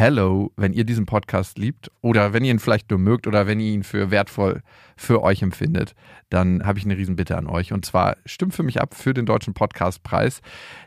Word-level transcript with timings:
hello, 0.00 0.50
wenn 0.56 0.72
ihr 0.72 0.84
diesen 0.84 1.04
Podcast 1.04 1.58
liebt 1.58 1.90
oder 2.00 2.32
wenn 2.32 2.42
ihr 2.42 2.52
ihn 2.52 2.58
vielleicht 2.58 2.88
nur 2.88 2.98
mögt 2.98 3.26
oder 3.26 3.46
wenn 3.46 3.60
ihr 3.60 3.74
ihn 3.74 3.82
für 3.82 4.10
wertvoll 4.10 4.62
für 4.96 5.22
euch 5.22 5.42
empfindet, 5.42 5.94
dann 6.30 6.64
habe 6.64 6.78
ich 6.78 6.86
eine 6.86 6.96
Riesenbitte 6.96 7.36
an 7.36 7.46
euch. 7.46 7.74
Und 7.74 7.84
zwar 7.84 8.16
stimmt 8.24 8.54
für 8.54 8.62
mich 8.62 8.80
ab 8.80 8.94
für 8.94 9.12
den 9.12 9.26
Deutschen 9.26 9.52
Podcastpreis. 9.52 10.40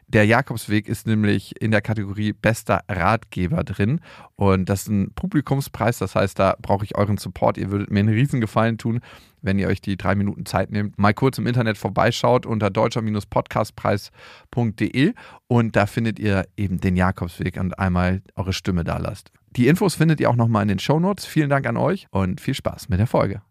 Der 0.07 0.26
Jakobsweg 0.26 0.88
ist 0.88 1.05
nämlich 1.05 1.62
in 1.62 1.70
der 1.70 1.81
Kategorie 1.81 2.34
bester 2.34 2.81
Ratgeber 2.89 3.63
drin. 3.63 4.02
Und 4.36 4.68
das 4.68 4.81
ist 4.81 4.88
ein 4.88 5.12
Publikumspreis. 5.14 6.00
Das 6.00 6.16
heißt, 6.16 6.39
da 6.39 6.55
brauche 6.59 6.84
ich 6.84 6.98
euren 6.98 7.18
Support. 7.18 7.59
Ihr 7.59 7.70
würdet 7.70 7.91
mir 7.91 8.00
einen 8.00 8.16
Riesengefallen 8.16 8.80
tun, 8.80 9.00
wenn 9.43 9.59
ihr 9.59 9.68
euch 9.68 9.82
die 9.82 9.98
drei 9.98 10.16
Minuten 10.16 10.48
Zeit 10.48 10.71
nehmt, 10.71 10.98
mal 10.98 11.14
kurz 11.14 11.38
im 11.38 11.45
Internet 11.45 11.77
vorbeischaut 11.77 12.48
unter 12.48 12.71
deutscher-podcastpreis.de 12.71 15.14
und 15.48 15.75
da 15.75 15.86
findet 15.86 16.18
ihr 16.18 16.48
eben 16.57 16.80
den 16.80 16.95
Jakobsweg 16.95 17.59
und 17.59 17.77
einmal 17.77 18.21
eure 18.36 18.54
Stimme 18.54 18.86
da 18.86 18.98
lasst. 19.04 19.32
Die 19.56 19.68
Infos 19.68 19.96
findet 19.96 20.20
ihr 20.20 20.30
auch 20.30 20.36
nochmal 20.36 20.64
in 20.64 20.70
den 20.70 20.80
Shownotes. 20.80 21.25
Vielen 21.25 21.50
Dank 21.50 21.68
an 21.68 21.78
euch 21.78 22.07
und 22.10 22.42
viel 22.42 22.56
Spaß 22.56 22.89
mit 22.89 23.00
der 23.00 23.07
Folge. 23.07 23.42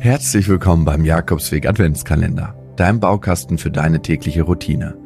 Herzlich 0.00 0.48
willkommen 0.48 0.86
beim 0.86 1.04
Jakobsweg 1.04 1.66
Adventskalender, 1.66 2.54
deinem 2.76 3.00
Baukasten 3.00 3.58
für 3.58 3.70
deine 3.70 4.00
tägliche 4.00 4.42
Routine. 4.42 4.96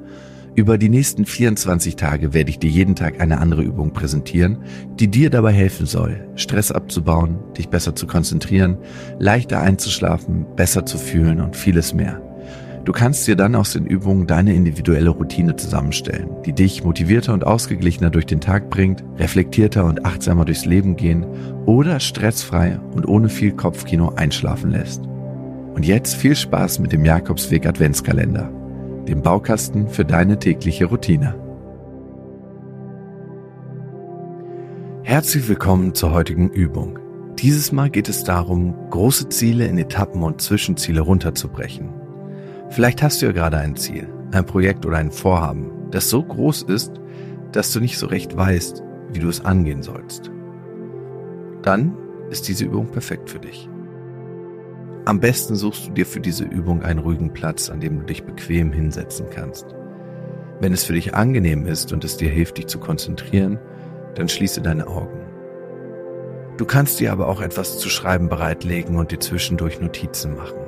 Über 0.55 0.79
die 0.79 0.89
nächsten 0.89 1.27
24 1.27 1.97
Tage 1.97 2.33
werde 2.33 2.51
ich 2.51 2.61
dir 2.61 2.71
jeden 2.71 2.95
Tag 2.95 3.21
eine 3.21 3.39
andere 3.39 3.63
Übung 3.63 3.93
präsentieren, 3.93 4.59
die 5.01 5.09
dir 5.09 5.31
dabei 5.31 5.53
helfen 5.53 5.87
soll, 5.87 6.29
Stress 6.37 6.71
abzubauen, 6.71 7.41
dich 7.59 7.71
besser 7.71 7.97
zu 7.97 8.07
konzentrieren, 8.07 8.79
leichter 9.19 9.61
einzuschlafen, 9.61 10.47
besser 10.55 10.87
zu 10.87 10.97
fühlen 10.97 11.41
und 11.41 11.57
vieles 11.57 11.93
mehr. 11.93 12.23
Du 12.85 12.93
kannst 12.93 13.27
dir 13.27 13.35
dann 13.35 13.55
aus 13.55 13.73
den 13.73 13.87
Übungen 13.87 14.27
deine 14.27 14.55
individuelle 14.55 15.11
Routine 15.11 15.57
zusammenstellen, 15.57 16.29
die 16.45 16.53
dich 16.53 16.85
motivierter 16.85 17.33
und 17.33 17.47
ausgeglichener 17.47 18.11
durch 18.11 18.27
den 18.27 18.41
Tag 18.41 18.69
bringt, 18.69 19.03
reflektierter 19.19 19.87
und 19.87 20.05
achtsamer 20.05 20.45
durchs 20.45 20.67
Leben 20.67 20.97
gehen 20.97 21.27
oder 21.65 21.99
stressfrei 21.99 22.79
und 22.95 23.09
ohne 23.09 23.31
viel 23.31 23.53
Kopfkino 23.53 24.11
einschlafen 24.17 24.71
lässt. 24.71 25.03
Und 25.03 25.87
jetzt 25.87 26.15
viel 26.15 26.37
Spaß 26.37 26.79
mit 26.79 26.93
dem 26.93 27.05
Jakobsweg 27.05 27.67
Adventskalender 27.67 28.51
dem 29.09 29.23
Baukasten 29.23 29.89
für 29.89 30.05
deine 30.05 30.39
tägliche 30.39 30.87
Routine. 30.87 31.35
Herzlich 35.03 35.49
willkommen 35.49 35.95
zur 35.95 36.13
heutigen 36.13 36.49
Übung. 36.51 36.99
Dieses 37.39 37.73
Mal 37.73 37.91
geht 37.91 38.09
es 38.09 38.25
darum, 38.25 38.75
große 38.91 39.29
Ziele 39.29 39.67
in 39.67 39.77
Etappen 39.77 40.23
und 40.23 40.41
Zwischenziele 40.41 41.03
runterzubrechen. 41.03 42.04
Vielleicht 42.75 43.05
hast 43.05 43.23
du 43.23 43.27
ja 43.27 43.33
gerade 43.33 43.57
ein 43.59 43.77
Ziel, 43.77 44.09
ein 44.33 44.47
Projekt 44.47 44.85
oder 44.85 44.97
ein 44.97 45.13
Vorhaben, 45.13 45.71
das 45.93 46.11
so 46.11 46.25
groß 46.25 46.63
ist, 46.63 47.01
dass 47.53 47.73
du 47.73 47.79
nicht 47.79 47.97
so 47.97 48.09
recht 48.09 48.37
weißt, 48.37 48.83
wie 49.13 49.21
du 49.21 49.29
es 49.29 49.45
angehen 49.45 49.81
sollst. 49.81 50.33
Dann 51.63 51.97
ist 52.31 52.49
diese 52.49 52.65
Übung 52.65 52.89
perfekt 52.89 53.31
für 53.31 53.39
dich. 53.39 53.71
Am 55.05 55.21
besten 55.21 55.55
suchst 55.55 55.87
du 55.87 55.93
dir 55.93 56.05
für 56.05 56.19
diese 56.19 56.43
Übung 56.43 56.83
einen 56.83 56.99
ruhigen 56.99 57.33
Platz, 57.33 57.71
an 57.71 57.79
dem 57.79 58.01
du 58.01 58.07
dich 58.07 58.25
bequem 58.25 58.73
hinsetzen 58.73 59.27
kannst. 59.31 59.67
Wenn 60.59 60.73
es 60.73 60.83
für 60.83 60.95
dich 60.95 61.15
angenehm 61.15 61.69
ist 61.69 61.93
und 61.93 62.03
es 62.03 62.17
dir 62.17 62.29
hilft, 62.29 62.59
dich 62.59 62.67
zu 62.67 62.81
konzentrieren, 62.81 63.61
dann 64.17 64.29
schließe 64.29 64.63
deine 64.63 64.89
Augen. 64.89 65.21
Du 66.57 66.65
kannst 66.65 66.99
dir 66.99 67.13
aber 67.13 67.29
auch 67.29 67.41
etwas 67.41 67.79
zu 67.79 67.89
schreiben 67.89 68.29
bereitlegen 68.29 68.97
und 68.97 69.13
dir 69.13 69.21
zwischendurch 69.21 69.81
Notizen 69.81 70.35
machen. 70.35 70.64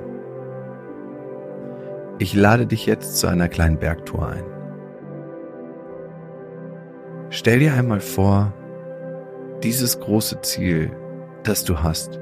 Ich 2.18 2.32
lade 2.34 2.66
dich 2.66 2.86
jetzt 2.86 3.18
zu 3.18 3.26
einer 3.26 3.48
kleinen 3.48 3.78
Bergtour 3.78 4.26
ein. 4.28 4.44
Stell 7.28 7.58
dir 7.58 7.74
einmal 7.74 8.00
vor, 8.00 8.54
dieses 9.62 10.00
große 10.00 10.40
Ziel, 10.40 10.90
das 11.42 11.64
du 11.64 11.82
hast, 11.82 12.18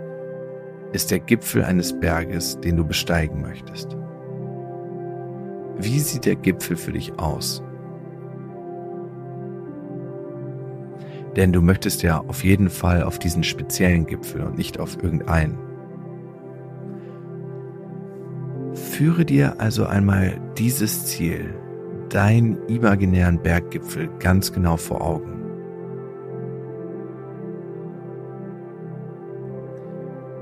ist 0.92 1.12
der 1.12 1.20
Gipfel 1.20 1.62
eines 1.62 1.98
Berges, 2.01 2.58
den 2.61 2.77
du 2.77 2.85
besteigen 2.85 3.41
möchtest. 3.41 3.96
Wie 5.77 6.01
sieht 6.01 6.24
der 6.24 6.36
Gipfel 6.36 6.77
für 6.77 6.92
dich 6.92 7.17
aus? 7.20 7.63
Denn 11.36 11.52
du 11.52 11.61
möchtest 11.61 12.02
ja 12.02 12.18
auf 12.27 12.42
jeden 12.42 12.70
Fall 12.70 13.05
auf 13.05 13.20
diesen 13.20 13.45
speziellen 13.45 14.07
Gipfel 14.07 14.42
und 14.42 14.57
nicht 14.57 14.80
auf 14.80 15.01
irgendeinen. 15.01 15.64
Führe 18.96 19.24
dir 19.24 19.60
also 19.60 19.86
einmal 19.86 20.40
dieses 20.56 21.06
Ziel, 21.06 21.52
deinen 22.10 22.64
imaginären 22.68 23.42
Berggipfel, 23.42 24.08
ganz 24.20 24.52
genau 24.52 24.77
vor 24.77 25.00
Augen. 25.00 25.32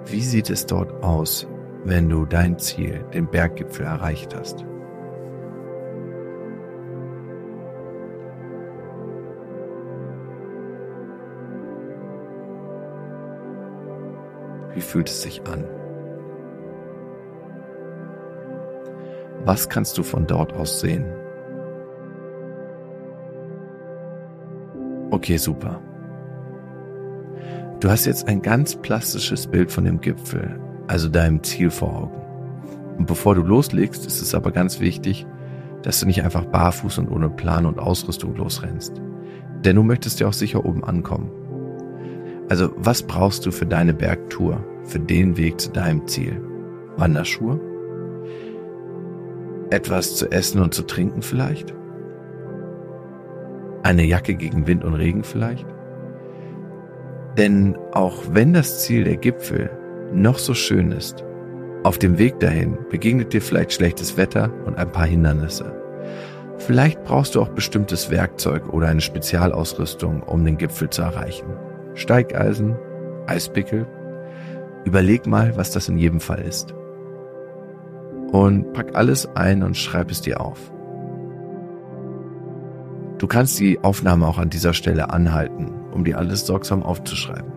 Wie 0.04 0.20
sieht 0.20 0.50
es 0.50 0.66
dort 0.66 1.02
aus, 1.02 1.48
wenn 1.84 2.10
du 2.10 2.26
dein 2.26 2.58
Ziel, 2.58 3.02
den 3.14 3.26
Berggipfel, 3.26 3.86
erreicht 3.86 4.36
hast? 4.36 4.66
Wie 14.74 14.82
fühlt 14.82 15.08
es 15.08 15.22
sich 15.22 15.40
an? 15.46 15.64
Was 19.44 19.69
kannst 19.69 19.98
du 19.98 20.03
von 20.03 20.26
dort 20.26 20.53
aus 20.53 20.80
sehen? 20.80 21.04
Okay, 25.10 25.36
super. 25.36 25.80
Du 27.81 27.91
hast 27.91 28.04
jetzt 28.04 28.28
ein 28.28 28.42
ganz 28.42 28.76
plastisches 28.76 29.48
Bild 29.48 29.72
von 29.72 29.84
dem 29.84 30.00
Gipfel, 30.00 30.60
also 30.86 31.08
deinem 31.08 31.42
Ziel 31.42 31.70
vor 31.70 31.97
Augen. 31.97 32.97
Und 32.98 33.06
bevor 33.06 33.34
du 33.34 33.42
loslegst, 33.42 34.06
ist 34.06 34.22
es 34.22 34.34
aber 34.34 34.52
ganz 34.52 34.78
wichtig, 34.78 35.26
dass 35.82 35.98
du 35.98 36.06
nicht 36.06 36.22
einfach 36.22 36.44
barfuß 36.44 36.98
und 36.98 37.08
ohne 37.08 37.28
Plan 37.28 37.66
und 37.66 37.81
Ausrüstung 37.81 38.36
losrennst. 38.36 39.02
Denn 39.64 39.75
du 39.75 39.82
möchtest 39.82 40.20
ja 40.20 40.28
auch 40.28 40.32
sicher 40.32 40.64
oben 40.64 40.84
ankommen. 40.84 41.31
Also 42.48 42.70
was 42.76 43.02
brauchst 43.02 43.44
du 43.47 43.50
für 43.50 43.66
deine 43.66 43.94
Bergtour, 43.94 44.64
für 44.84 45.00
den 45.00 45.36
Weg 45.36 45.60
zu 45.60 45.70
deinem 45.70 46.06
Ziel? 46.06 46.41
Wanderschuhe? 46.97 47.72
Etwas 49.72 50.16
zu 50.16 50.31
essen 50.31 50.60
und 50.60 50.75
zu 50.75 50.83
trinken 50.83 51.22
vielleicht? 51.22 51.75
Eine 53.83 54.05
Jacke 54.05 54.34
gegen 54.34 54.66
Wind 54.66 54.84
und 54.84 54.94
Regen 54.94 55.25
vielleicht? 55.25 55.66
Denn 57.38 57.78
auch 57.93 58.22
wenn 58.32 58.53
das 58.53 58.82
Ziel 58.82 59.05
der 59.05 59.16
Gipfel 59.16 59.71
noch 60.12 60.38
so 60.38 60.53
schön 60.53 60.93
ist, 60.93 61.25
auf 61.84 61.97
dem 61.97 62.19
Weg 62.19 62.38
dahin 62.38 62.77
begegnet 62.91 63.32
dir 63.32 63.41
vielleicht 63.41 63.72
schlechtes 63.72 64.19
Wetter 64.19 64.53
und 64.66 64.77
ein 64.77 64.93
paar 64.93 65.06
Hindernisse. 65.06 65.72
Vielleicht 66.59 67.03
brauchst 67.05 67.34
du 67.34 67.41
auch 67.41 67.49
bestimmtes 67.49 68.11
Werkzeug 68.11 68.75
oder 68.75 68.88
eine 68.88 69.00
Spezialausrüstung, 69.00 70.22
um 70.22 70.44
den 70.44 70.59
Gipfel 70.59 70.91
zu 70.91 71.00
erreichen. 71.00 71.47
Steigeisen, 71.94 72.77
Eispickel. 73.27 73.87
Überleg 74.84 75.27
mal, 75.27 75.56
was 75.56 75.71
das 75.71 75.88
in 75.88 75.97
jedem 75.97 76.21
Fall 76.21 76.43
ist. 76.43 76.75
Und 78.32 78.72
pack 78.72 78.94
alles 78.94 79.37
ein 79.37 79.62
und 79.62 79.76
schreib 79.76 80.10
es 80.10 80.22
dir 80.22 80.41
auf. 80.41 80.72
Du 83.19 83.28
kannst 83.28 83.60
die 83.60 83.78
Aufnahme 83.84 84.26
auch 84.26 84.38
an 84.38 84.50
dieser 84.50 84.75
Stelle 84.75 85.10
anhalten, 85.10 85.70
um 85.93 86.03
dir 86.03 86.19
alles 86.19 86.44
sorgsam 86.44 86.82
aufzuschreiben. 86.82 87.53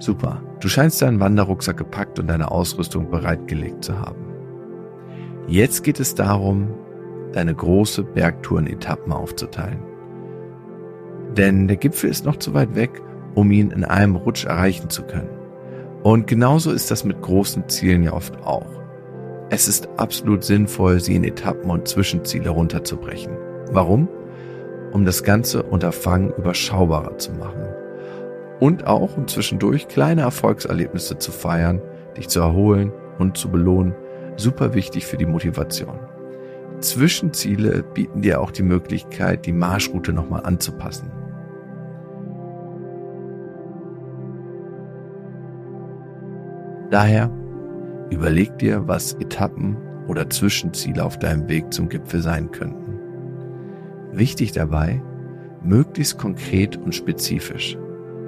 Super, 0.00 0.42
du 0.60 0.68
scheinst 0.68 1.02
deinen 1.02 1.20
Wanderrucksack 1.20 1.76
gepackt 1.76 2.18
und 2.18 2.28
deine 2.28 2.50
Ausrüstung 2.50 3.10
bereitgelegt 3.10 3.84
zu 3.84 4.00
haben. 4.00 4.24
Jetzt 5.46 5.84
geht 5.84 6.00
es 6.00 6.14
darum, 6.14 6.74
deine 7.32 7.54
große 7.54 8.02
Bergtour 8.04 8.60
in 8.60 8.66
Etappen 8.66 9.12
aufzuteilen. 9.12 9.80
Denn 11.36 11.68
der 11.68 11.76
Gipfel 11.76 12.10
ist 12.10 12.24
noch 12.24 12.36
zu 12.36 12.54
weit 12.54 12.74
weg, 12.74 13.02
um 13.34 13.50
ihn 13.50 13.70
in 13.70 13.84
einem 13.84 14.16
Rutsch 14.16 14.44
erreichen 14.44 14.90
zu 14.90 15.02
können. 15.02 15.37
Und 16.02 16.26
genauso 16.26 16.70
ist 16.70 16.90
das 16.90 17.04
mit 17.04 17.20
großen 17.22 17.68
Zielen 17.68 18.02
ja 18.04 18.12
oft 18.12 18.42
auch. 18.44 18.66
Es 19.50 19.66
ist 19.66 19.88
absolut 19.96 20.44
sinnvoll, 20.44 21.00
sie 21.00 21.16
in 21.16 21.24
Etappen 21.24 21.70
und 21.70 21.88
Zwischenziele 21.88 22.50
runterzubrechen. 22.50 23.36
Warum? 23.70 24.08
Um 24.92 25.04
das 25.04 25.22
ganze 25.22 25.62
Unterfangen 25.62 26.32
überschaubarer 26.36 27.18
zu 27.18 27.32
machen. 27.32 27.66
Und 28.60 28.86
auch, 28.86 29.16
um 29.16 29.26
zwischendurch 29.26 29.88
kleine 29.88 30.22
Erfolgserlebnisse 30.22 31.18
zu 31.18 31.32
feiern, 31.32 31.80
dich 32.16 32.28
zu 32.28 32.40
erholen 32.40 32.92
und 33.18 33.36
zu 33.36 33.50
belohnen. 33.50 33.94
Super 34.36 34.74
wichtig 34.74 35.06
für 35.06 35.16
die 35.16 35.26
Motivation. 35.26 35.98
Zwischenziele 36.80 37.82
bieten 37.82 38.22
dir 38.22 38.40
auch 38.40 38.50
die 38.50 38.62
Möglichkeit, 38.62 39.46
die 39.46 39.52
Marschroute 39.52 40.12
nochmal 40.12 40.44
anzupassen. 40.44 41.10
Daher 46.90 47.30
Überleg 48.10 48.58
dir, 48.58 48.88
was 48.88 49.14
Etappen 49.14 49.76
oder 50.06 50.30
Zwischenziele 50.30 51.04
auf 51.04 51.18
deinem 51.18 51.48
Weg 51.48 51.72
zum 51.72 51.88
Gipfel 51.88 52.22
sein 52.22 52.50
könnten. 52.50 52.98
Wichtig 54.12 54.52
dabei, 54.52 55.02
möglichst 55.62 56.18
konkret 56.18 56.76
und 56.78 56.94
spezifisch, 56.94 57.76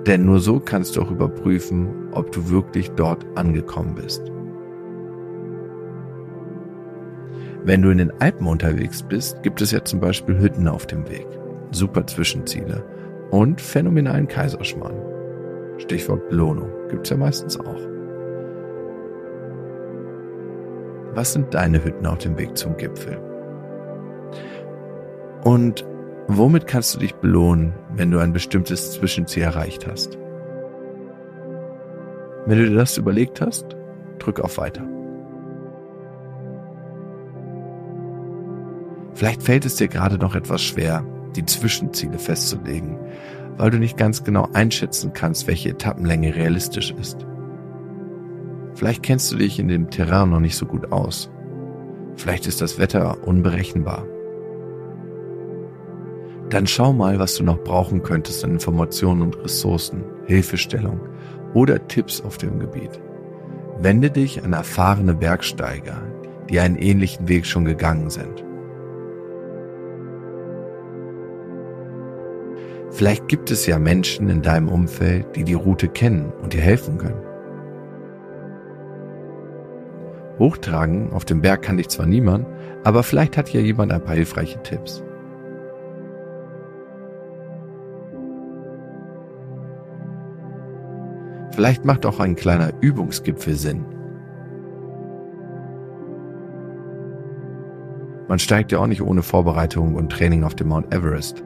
denn 0.07 0.27
nur 0.27 0.41
so 0.41 0.61
kannst 0.61 0.97
du 0.97 1.03
auch 1.03 1.11
überprüfen, 1.11 1.89
ob 2.13 2.33
du 2.33 2.51
wirklich 2.51 2.91
dort 2.91 3.25
angekommen 3.37 3.95
bist. 3.95 4.31
Wenn 7.65 7.83
du 7.83 7.91
in 7.91 7.99
den 7.99 8.13
Alpen 8.21 8.47
unterwegs 8.47 9.03
bist, 9.03 9.43
gibt 9.43 9.61
es 9.61 9.71
ja 9.71 9.85
zum 9.85 10.01
Beispiel 10.01 10.39
Hütten 10.39 10.69
auf 10.69 10.87
dem 10.87 11.09
Weg, 11.09 11.27
super 11.71 12.07
Zwischenziele 12.07 12.85
und 13.31 13.61
phänomenalen 13.61 14.29
Kaiserschmarrn. 14.29 14.97
Stichwort 15.79 16.29
Belohnung 16.29 16.69
gibt's 16.91 17.11
ja 17.11 17.17
meistens 17.17 17.59
auch. 17.59 18.00
Was 21.21 21.35
sind 21.35 21.53
deine 21.53 21.85
Hütten 21.85 22.07
auf 22.07 22.17
dem 22.17 22.39
Weg 22.39 22.57
zum 22.57 22.79
Gipfel? 22.79 23.19
Und 25.45 25.85
womit 26.29 26.67
kannst 26.67 26.95
du 26.95 26.99
dich 26.99 27.15
belohnen, 27.15 27.75
wenn 27.93 28.11
du 28.11 28.21
ein 28.21 28.33
bestimmtes 28.33 28.93
Zwischenziel 28.93 29.43
erreicht 29.43 29.87
hast? 29.87 30.17
Wenn 32.47 32.57
du 32.57 32.71
dir 32.71 32.75
das 32.75 32.97
überlegt 32.97 33.43
hast, 33.43 33.77
drück 34.19 34.41
auf 34.41 34.57
Weiter. 34.57 34.83
Vielleicht 39.13 39.43
fällt 39.43 39.67
es 39.67 39.77
dir 39.77 39.89
gerade 39.89 40.17
noch 40.17 40.35
etwas 40.35 40.63
schwer, 40.63 41.05
die 41.37 41.45
Zwischenziele 41.45 42.19
festzulegen, 42.19 42.97
weil 43.59 43.71
du 43.71 43.79
nicht 43.79 43.99
ganz 43.99 44.25
genau 44.25 44.49
einschätzen 44.55 45.13
kannst, 45.13 45.47
welche 45.47 45.69
Etappenlänge 45.69 46.35
realistisch 46.35 46.93
ist. 46.99 47.27
Vielleicht 48.81 49.03
kennst 49.03 49.31
du 49.31 49.37
dich 49.37 49.59
in 49.59 49.69
dem 49.69 49.91
Terrain 49.91 50.31
noch 50.31 50.41
nicht 50.41 50.57
so 50.57 50.65
gut 50.65 50.91
aus. 50.91 51.31
Vielleicht 52.17 52.47
ist 52.47 52.63
das 52.63 52.79
Wetter 52.79 53.29
unberechenbar. 53.29 54.07
Dann 56.49 56.67
schau 56.67 56.95
mal, 56.95 57.19
was 57.19 57.35
du 57.35 57.45
noch 57.45 57.63
brauchen 57.63 58.03
könntest 58.03 58.43
an 58.43 58.53
Informationen 58.53 59.21
und 59.21 59.37
Ressourcen, 59.45 60.03
Hilfestellung 60.25 60.99
oder 61.53 61.89
Tipps 61.89 62.23
auf 62.23 62.39
dem 62.39 62.59
Gebiet. 62.59 62.99
Wende 63.79 64.11
dich 64.11 64.43
an 64.43 64.55
erfahrene 64.55 65.13
Bergsteiger, 65.13 66.01
die 66.49 66.59
einen 66.59 66.77
ähnlichen 66.77 67.29
Weg 67.29 67.45
schon 67.45 67.67
gegangen 67.67 68.09
sind. 68.09 68.43
Vielleicht 72.89 73.29
gibt 73.29 73.51
es 73.51 73.67
ja 73.67 73.79
Menschen 73.79 74.31
in 74.31 74.41
deinem 74.41 74.71
Umfeld, 74.71 75.37
die 75.37 75.45
die 75.45 75.53
Route 75.53 75.89
kennen 75.89 76.33
und 76.41 76.55
dir 76.55 76.63
helfen 76.63 76.97
können. 76.97 77.30
Hochtragen 80.41 81.13
auf 81.13 81.25
dem 81.25 81.43
Berg 81.43 81.63
kann 81.63 81.77
dich 81.77 81.91
zwar 81.91 82.07
niemand, 82.07 82.47
aber 82.83 83.05
vielleicht 83.05 83.37
hat 83.37 83.53
ja 83.53 83.61
jemand 83.61 83.93
ein 83.93 84.03
paar 84.03 84.17
hilfreiche 84.17 84.61
Tipps. 84.63 85.05
Vielleicht 91.53 91.85
macht 91.85 92.07
auch 92.07 92.21
ein 92.21 92.37
kleiner 92.37 92.73
Übungsgipfel 92.81 93.55
Sinn. 93.55 93.85
Man 98.29 98.39
steigt 98.39 98.73
ja 98.73 98.79
auch 98.79 98.87
nicht 98.87 99.03
ohne 99.03 99.23
Vorbereitung 99.23 99.95
und 99.95 100.11
Training 100.11 100.45
auf 100.45 100.55
dem 100.55 100.69
Mount 100.69 100.95
Everest. 100.95 101.45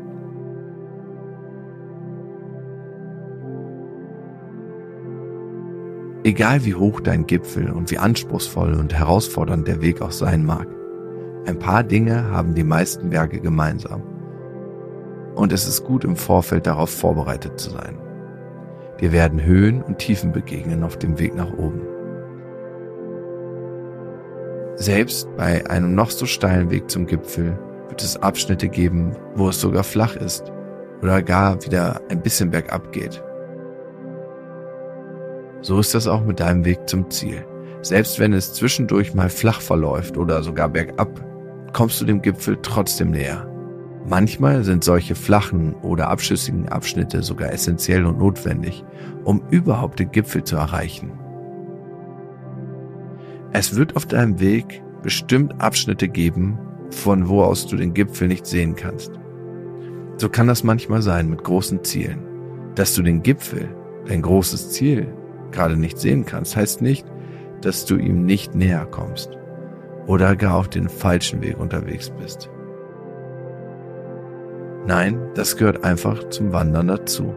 Egal 6.26 6.64
wie 6.64 6.74
hoch 6.74 7.00
dein 7.00 7.26
Gipfel 7.26 7.70
und 7.70 7.90
wie 7.90 7.98
anspruchsvoll 7.98 8.72
und 8.72 8.94
herausfordernd 8.94 9.68
der 9.68 9.82
Weg 9.82 10.00
auch 10.00 10.10
sein 10.10 10.42
mag, 10.46 10.66
ein 11.44 11.58
paar 11.58 11.84
Dinge 11.84 12.30
haben 12.30 12.54
die 12.54 12.64
meisten 12.64 13.10
Berge 13.10 13.40
gemeinsam. 13.40 14.02
Und 15.34 15.52
es 15.52 15.68
ist 15.68 15.84
gut 15.84 16.02
im 16.02 16.16
Vorfeld 16.16 16.66
darauf 16.66 16.88
vorbereitet 16.88 17.60
zu 17.60 17.68
sein. 17.68 17.98
Dir 19.00 19.12
werden 19.12 19.44
Höhen 19.44 19.82
und 19.82 19.98
Tiefen 19.98 20.32
begegnen 20.32 20.82
auf 20.82 20.96
dem 20.96 21.18
Weg 21.18 21.34
nach 21.34 21.52
oben. 21.52 21.82
Selbst 24.76 25.28
bei 25.36 25.68
einem 25.68 25.94
noch 25.94 26.10
so 26.10 26.24
steilen 26.24 26.70
Weg 26.70 26.90
zum 26.90 27.04
Gipfel 27.04 27.58
wird 27.88 28.02
es 28.02 28.16
Abschnitte 28.16 28.68
geben, 28.68 29.12
wo 29.34 29.50
es 29.50 29.60
sogar 29.60 29.84
flach 29.84 30.16
ist 30.16 30.50
oder 31.02 31.22
gar 31.22 31.62
wieder 31.66 32.00
ein 32.08 32.22
bisschen 32.22 32.50
bergab 32.50 32.92
geht. 32.92 33.22
So 35.64 35.78
ist 35.78 35.94
das 35.94 36.06
auch 36.06 36.22
mit 36.22 36.40
deinem 36.40 36.66
Weg 36.66 36.86
zum 36.86 37.10
Ziel. 37.10 37.42
Selbst 37.80 38.20
wenn 38.20 38.34
es 38.34 38.52
zwischendurch 38.52 39.14
mal 39.14 39.30
flach 39.30 39.62
verläuft 39.62 40.18
oder 40.18 40.42
sogar 40.42 40.68
bergab, 40.68 41.24
kommst 41.72 42.02
du 42.02 42.04
dem 42.04 42.20
Gipfel 42.20 42.58
trotzdem 42.60 43.12
näher. 43.12 43.50
Manchmal 44.06 44.62
sind 44.62 44.84
solche 44.84 45.14
flachen 45.14 45.72
oder 45.76 46.10
abschüssigen 46.10 46.68
Abschnitte 46.68 47.22
sogar 47.22 47.50
essentiell 47.50 48.04
und 48.04 48.18
notwendig, 48.18 48.84
um 49.24 49.42
überhaupt 49.48 50.00
den 50.00 50.10
Gipfel 50.10 50.44
zu 50.44 50.56
erreichen. 50.56 51.12
Es 53.54 53.74
wird 53.74 53.96
auf 53.96 54.04
deinem 54.04 54.40
Weg 54.40 54.82
bestimmt 55.02 55.62
Abschnitte 55.62 56.08
geben, 56.10 56.58
von 56.90 57.26
wo 57.26 57.42
aus 57.42 57.66
du 57.66 57.76
den 57.76 57.94
Gipfel 57.94 58.28
nicht 58.28 58.44
sehen 58.44 58.76
kannst. 58.76 59.18
So 60.18 60.28
kann 60.28 60.46
das 60.46 60.62
manchmal 60.62 61.00
sein 61.00 61.30
mit 61.30 61.42
großen 61.42 61.82
Zielen. 61.84 62.18
Dass 62.74 62.94
du 62.94 63.00
den 63.00 63.22
Gipfel, 63.22 63.74
dein 64.06 64.20
großes 64.20 64.68
Ziel, 64.72 65.08
gerade 65.54 65.76
nicht 65.76 65.98
sehen 65.98 66.26
kannst, 66.26 66.56
heißt 66.56 66.82
nicht, 66.82 67.06
dass 67.62 67.86
du 67.86 67.96
ihm 67.96 68.26
nicht 68.26 68.54
näher 68.54 68.86
kommst 68.90 69.30
oder 70.06 70.36
gar 70.36 70.56
auf 70.56 70.68
den 70.68 70.88
falschen 70.88 71.40
Weg 71.42 71.58
unterwegs 71.58 72.10
bist. 72.10 72.50
Nein, 74.86 75.18
das 75.34 75.56
gehört 75.56 75.82
einfach 75.82 76.28
zum 76.28 76.52
Wandern 76.52 76.88
dazu. 76.88 77.34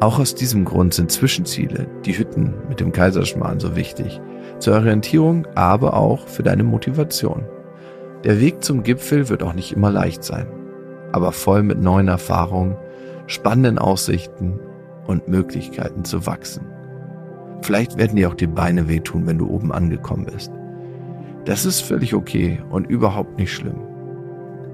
Auch 0.00 0.18
aus 0.18 0.34
diesem 0.34 0.64
Grund 0.64 0.94
sind 0.94 1.12
Zwischenziele, 1.12 1.86
die 2.04 2.18
Hütten 2.18 2.54
mit 2.68 2.80
dem 2.80 2.90
Kaiserschmarrn 2.90 3.60
so 3.60 3.76
wichtig. 3.76 4.20
Zur 4.58 4.74
Orientierung, 4.74 5.46
aber 5.54 5.94
auch 5.94 6.26
für 6.26 6.42
deine 6.42 6.64
Motivation. 6.64 7.46
Der 8.24 8.40
Weg 8.40 8.64
zum 8.64 8.82
Gipfel 8.82 9.28
wird 9.28 9.44
auch 9.44 9.54
nicht 9.54 9.72
immer 9.72 9.92
leicht 9.92 10.24
sein, 10.24 10.48
aber 11.12 11.30
voll 11.30 11.62
mit 11.62 11.80
neuen 11.80 12.08
Erfahrungen, 12.08 12.76
spannenden 13.28 13.78
Aussichten 13.78 14.58
und 15.06 15.28
Möglichkeiten 15.28 16.04
zu 16.04 16.26
wachsen. 16.26 16.71
Vielleicht 17.62 17.96
werden 17.96 18.16
dir 18.16 18.28
auch 18.28 18.34
die 18.34 18.46
Beine 18.48 18.88
wehtun, 18.88 19.26
wenn 19.26 19.38
du 19.38 19.48
oben 19.48 19.72
angekommen 19.72 20.26
bist. 20.26 20.52
Das 21.44 21.64
ist 21.64 21.80
völlig 21.80 22.14
okay 22.14 22.60
und 22.70 22.88
überhaupt 22.88 23.38
nicht 23.38 23.52
schlimm. 23.52 23.80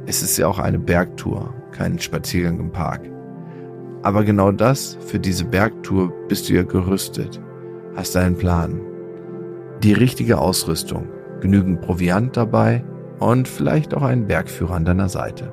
Es 0.07 0.23
ist 0.23 0.37
ja 0.39 0.49
auch 0.49 0.59
eine 0.59 0.79
Bergtour, 0.79 1.55
kein 1.71 1.99
Spaziergang 1.99 2.59
im 2.59 2.73
Park. 2.73 3.03
Aber 4.03 4.25
genau 4.25 4.53
das, 4.53 4.97
für 5.07 5.19
diese 5.19 5.45
Bergtour 5.45 6.13
bist 6.29 6.49
du 6.49 6.55
ja 6.55 6.63
gerüstet, 6.63 7.41
hast 7.95 8.17
einen 8.17 8.37
Plan, 8.37 8.81
die 9.83 9.93
richtige 9.93 10.39
Ausrüstung, 10.39 11.09
genügend 11.41 11.81
Proviant 11.83 12.37
dabei 12.37 12.85
und 13.19 13.49
vielleicht 13.49 13.95
auch 13.95 14.03
einen 14.03 14.27
Bergführer 14.27 14.75
an 14.75 14.85
deiner 14.85 15.09
Seite. 15.09 15.53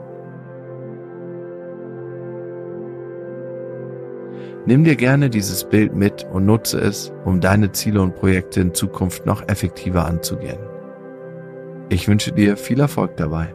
Nimm 4.67 4.83
dir 4.83 4.95
gerne 4.95 5.29
dieses 5.29 5.63
Bild 5.63 5.93
mit 5.93 6.23
und 6.23 6.47
nutze 6.47 6.79
es, 6.79 7.13
um 7.23 7.39
deine 7.39 7.71
Ziele 7.71 8.01
und 8.01 8.15
Projekte 8.15 8.61
in 8.61 8.73
Zukunft 8.73 9.27
noch 9.27 9.47
effektiver 9.47 10.05
anzugehen. 10.05 10.57
Ich 11.89 12.07
wünsche 12.07 12.31
dir 12.31 12.57
viel 12.57 12.79
Erfolg 12.79 13.15
dabei. 13.15 13.53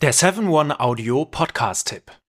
Der 0.00 0.12
7-One 0.12 0.80
Audio 0.80 1.26
Podcast-Tipp. 1.26 2.10